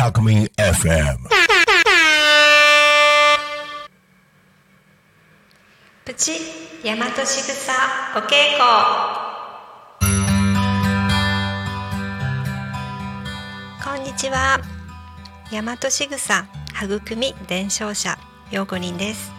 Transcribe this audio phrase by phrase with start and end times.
[0.00, 1.18] Alchemy FM.
[6.06, 6.40] プチ
[6.82, 7.74] 大和しぐさ
[8.16, 8.64] お稽古
[13.84, 14.58] こんにちは
[15.52, 16.46] 大和しぐさ
[16.82, 18.16] 育み伝承者
[18.50, 19.32] ようこりんです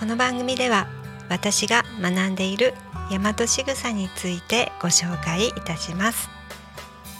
[0.00, 0.88] この番組では
[1.28, 2.74] 私が学んでいる
[3.10, 6.28] 大和しぐさについてご紹介いたします。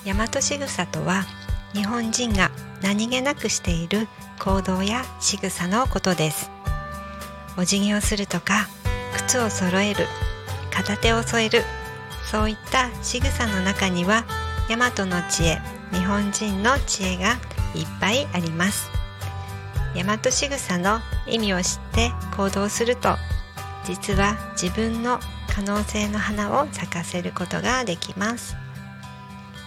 [0.06, 1.24] 大和しぐさとは
[1.74, 2.50] 日本人が
[2.82, 4.06] 何気なくしている
[4.38, 6.50] 行動や仕草のことです。
[7.56, 8.68] お辞儀をするとか
[9.16, 10.06] 靴を揃える
[10.73, 11.62] 片手を添える
[12.30, 14.24] そういった仕草の中には
[14.68, 15.60] 大和の知恵
[15.92, 17.34] 日本人の知恵が
[17.74, 18.90] いっぱいあります。
[19.95, 23.16] 大和仕草の意味を知って行動すると
[23.84, 25.20] 実は自分の
[25.55, 28.57] 可能性の花を咲かせることができます。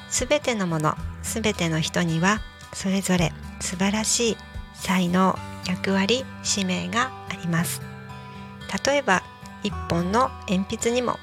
[0.10, 2.40] すべてのものすべての人には
[2.74, 4.38] それぞれ素晴らしい
[4.74, 5.38] 才能
[5.68, 7.82] 役割使命があります。
[8.86, 9.24] 例えば
[9.64, 11.18] 一本の鉛筆にも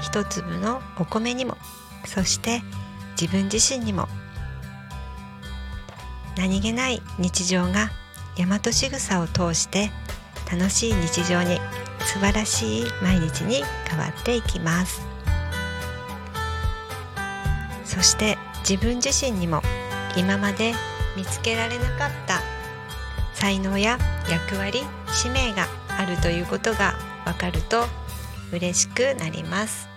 [0.00, 1.56] 一粒のお米にも
[2.04, 2.62] そして
[3.20, 4.08] 自分自身にも
[6.36, 7.90] 何気ない日常が
[8.36, 9.90] 大和仕草を通して
[10.50, 11.58] 楽しい日常に
[12.06, 15.02] 素晴らしい毎日に変わっていきます。
[17.84, 19.60] そして自分自身にも
[20.16, 20.72] 今まで
[21.16, 22.40] 見つけられなかった
[23.34, 23.98] 才能や
[24.30, 25.66] 役割使命が
[25.98, 27.86] あるということがわかると
[28.52, 29.88] 嬉しくなります。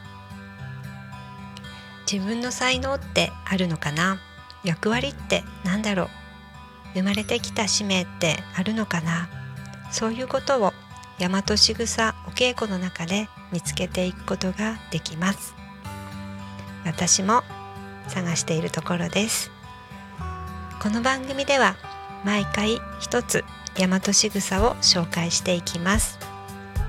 [2.11, 4.19] 自分の才能ってあるのかな？
[4.63, 6.09] 役割って何だろう？
[6.95, 9.29] 生まれてきた使命ってあるのかな？
[9.91, 10.73] そういうことを
[11.19, 15.53] 大和しぐさお稽古の中で見つけていくことができます。
[16.85, 17.43] 私も
[18.07, 19.51] 探しているところです。
[20.81, 21.75] この番組では
[22.23, 23.43] 毎回一つ
[23.75, 26.17] 大和しぐさを紹介していきます。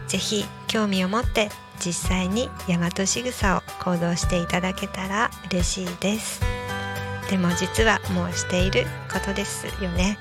[0.07, 1.49] ぜひ興味を持って
[1.85, 6.41] 実際に大和しぐさを行動していただけたら嬉しいです。
[7.29, 10.19] でも実はもうしていることですよね。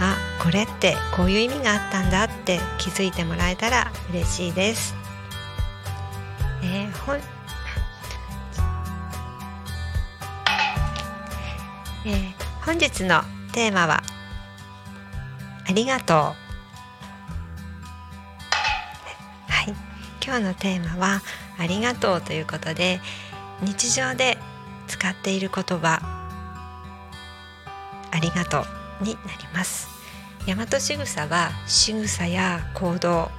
[0.00, 4.94] あこれってこういう意味があったんだって気づいてもらえたら嬉しいです。
[6.62, 7.16] えー、ほん
[12.06, 13.22] えー本日の
[13.52, 14.02] テーマは
[15.66, 16.16] ありがとう。
[16.16, 16.34] は
[19.66, 19.74] い。
[20.22, 21.22] 今日のテーマは
[21.58, 23.00] ありがとうということで
[23.62, 24.36] 日常で
[24.86, 26.00] 使っている言葉
[28.10, 28.77] ありがとう。
[29.00, 29.88] になります。
[30.46, 33.30] 大和仕草は仕草や行動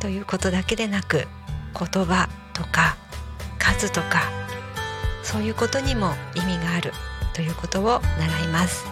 [0.00, 1.26] ということだけでなく
[1.78, 2.96] 言葉とか
[3.58, 4.22] 数とか
[5.22, 6.92] そういうことにも意味がある
[7.34, 8.84] ということを習います。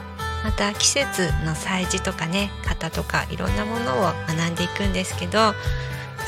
[0.43, 5.53] また季節の祭事とかね型とかいろんなものを学んでいくんですけど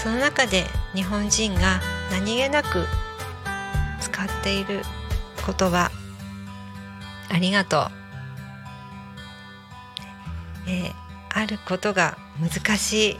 [0.02, 0.64] その中で
[0.94, 2.86] 日本人が何気なく
[4.00, 4.82] 使っている
[5.46, 5.90] 言葉
[7.30, 8.01] ありがとう、
[10.72, 11.02] えー
[11.34, 13.14] あることが難しい。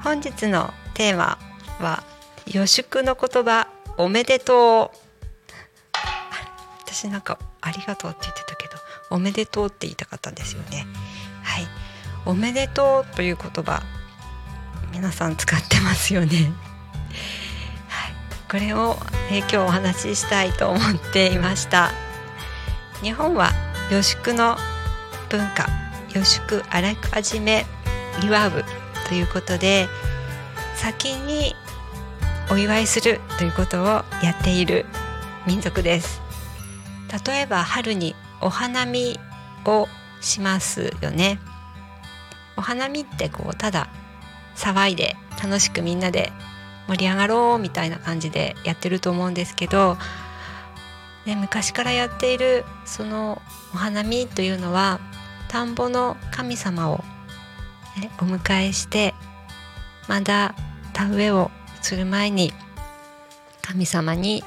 [0.03, 1.37] 本日のテーマ
[1.79, 2.03] は
[2.51, 3.69] 予祝の言葉
[3.99, 4.99] おめでとう。
[6.87, 8.75] 私なんかありがとうって言ってたけど
[9.11, 10.87] おめでとうって言いたかったんですよね。
[11.43, 11.67] はい。
[12.25, 13.83] おめでとうという言葉
[14.91, 16.51] 皆さん使ってますよね。
[17.89, 18.13] はい。
[18.51, 18.97] これを、
[19.31, 21.91] えー今日お話ししたいと思っていました。
[23.03, 23.51] 日本は
[23.93, 24.57] 予祝の
[25.29, 25.67] 文化
[26.15, 27.67] 予祝あらかじめ
[28.23, 28.65] 祝う
[29.09, 29.89] ということで
[30.77, 31.55] 先に
[32.51, 34.87] お祝いするということをやっている
[35.47, 36.21] 民族です。
[37.27, 39.19] 例えば春にお花見
[39.65, 39.89] を
[40.21, 41.41] しますよね。
[42.57, 43.89] お花見ってこうただ
[44.55, 46.33] 騒いで楽しくみんなで
[46.89, 49.97] 盛り上がろうみたいな感じでやってると思うんですけど、
[51.25, 53.43] ね、昔からやっているその
[53.75, 55.01] お花見というのは
[55.49, 56.99] 田んぼの神様を、
[58.01, 59.15] ね、お迎えして
[60.09, 60.55] まだ
[60.97, 61.51] 田植えを
[61.83, 62.55] する前に
[63.61, 64.43] 神様に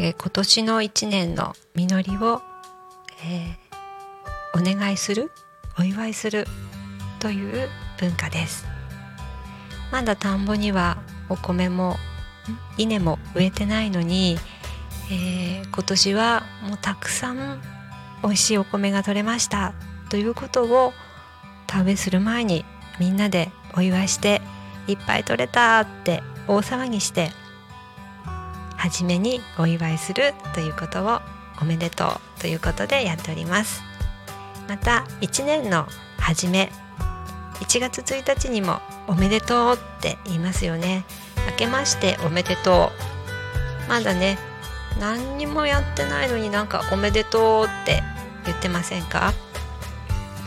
[0.00, 2.40] えー今年の1年の実りを、
[3.24, 3.62] えー
[4.54, 5.30] お願いする
[5.78, 6.46] お祝いする
[7.20, 8.66] という文化です。
[9.90, 10.98] まだ田んぼには
[11.30, 11.96] お米も
[12.76, 14.36] 稲も植えてないのに、
[15.10, 17.62] えー今年はもうたくさん
[18.22, 19.72] 美味しいお米が取れました
[20.10, 20.92] ということを
[21.66, 22.66] 田植えする前に
[23.00, 24.42] みんなでお祝いして
[24.86, 27.30] いっぱい取れたって大騒ぎして
[28.76, 31.20] 初めにお祝いするということを
[31.60, 33.82] おめでとうということでやっております。
[34.68, 35.86] また1年の
[36.18, 36.70] 初め
[37.60, 41.04] 1月1日にもおめでとうって言いますよね。
[41.50, 42.90] 明けましておめでと
[43.86, 43.88] う。
[43.88, 44.38] まだね
[44.98, 48.02] 何にもやってないのになんかおめでとうって
[48.46, 49.32] 言ってませんか？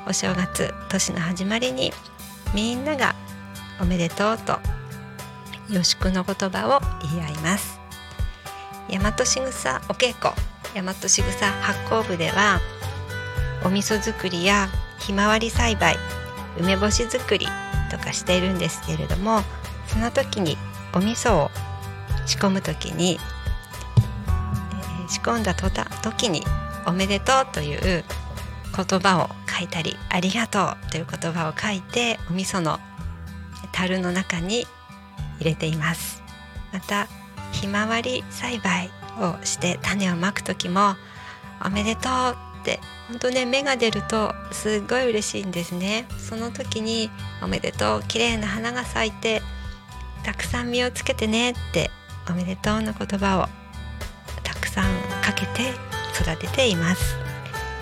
[0.06, 1.92] お正月年の始まりに
[2.54, 3.14] みんなが
[3.80, 4.58] おめでとうと
[5.68, 7.80] よしくの言葉を言い合います。
[8.88, 10.34] 大和しぐさお稽古
[10.74, 12.60] 大和しぐさ発酵部では
[13.64, 14.68] お味噌作りや
[15.00, 15.96] ひまわり栽培
[16.58, 17.46] 梅干し作り
[17.90, 19.42] とかしているんですけれども
[19.86, 20.56] その時に
[20.92, 21.50] お味噌を
[22.26, 26.42] 仕込む時に、えー仕込んだとた時に
[26.86, 28.04] 「おめでとう」という
[28.74, 32.80] 言葉を書いたり「ありがとう」という言葉を書いてお味噌の
[33.72, 34.66] 樽の中に
[35.38, 36.22] 入れています。
[36.72, 37.06] また
[37.52, 38.90] ひまわり栽培
[39.20, 40.96] をして種をまく時も
[41.64, 42.80] 「おめでとう」って。
[43.08, 46.06] 本当ね芽が出るとすっごい嬉しいんですね。
[46.18, 47.10] その時に
[47.42, 49.42] 「おめでとう綺麗な花が咲いて
[50.24, 51.90] たくさん実をつけてね」って
[52.28, 53.48] 「おめでとう」の言葉を
[54.42, 54.90] たくさん
[55.22, 55.74] かけて
[56.18, 57.16] 育てています。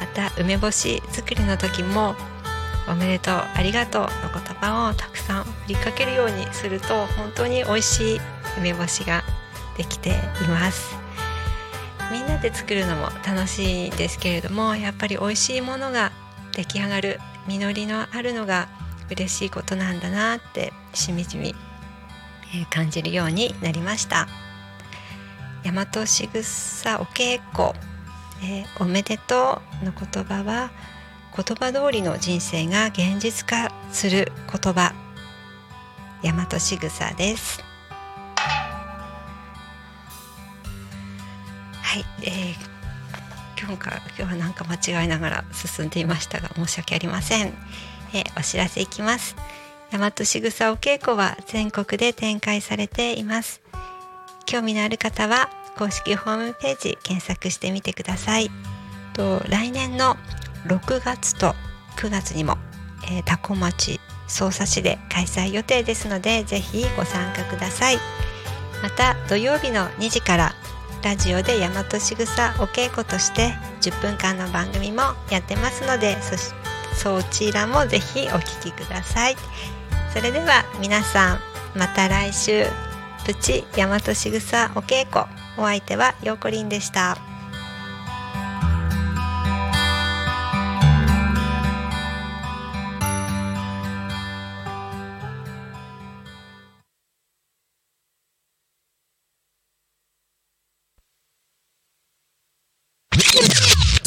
[0.00, 2.16] また梅干し作りの時も
[2.90, 8.20] 「おめでとうありがとう」の言葉をたくさん振りかけるようにすると本当に美味しい
[8.58, 9.22] 梅干しが
[9.76, 11.01] できています。
[12.10, 16.12] みんなで作るのも楽しいですけれどもやっぱり美味しいものが
[16.54, 18.68] 出来上がる実りのあるのが
[19.10, 21.54] 嬉しいことなんだなってしみじみ、
[22.70, 24.28] 感じるようになりました。
[25.64, 27.78] 大和しぐさお稽古、
[28.42, 30.70] えーおめでとうの言葉は
[31.34, 34.92] 言葉通りの人生が現実化する言葉。
[36.22, 37.71] 大和しぐさです。
[41.92, 42.72] はい、えー
[43.60, 47.52] 今日か今日はなんか間違いながら進んでいましたが申し訳ありません、
[48.14, 49.36] えーお知らせいきます。
[49.90, 53.60] 大和しぐさお稽古は全国で展開されています。
[54.46, 58.50] 興味のある方は公式ホームページ検索してみてください。
[59.12, 60.16] と来年の
[60.68, 61.54] 6月と
[61.98, 62.56] 9月にも、
[63.04, 67.98] えー、多古町匝瑳市で開催予定ですのでぜひご参加ください。
[68.82, 70.54] また土曜日の2時から
[71.02, 76.52] ラジオで大和しぐさお稽古として10分間の番組もやってますのでそし
[76.94, 79.36] そちらもぜひお聞きください。
[80.12, 81.38] それでは皆さん
[81.78, 82.66] また来週。
[83.24, 85.24] プチ大和しぐさお稽古。
[85.56, 87.31] お相手はようこりんでした。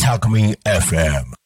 [0.05, 1.44] Alchemy FM.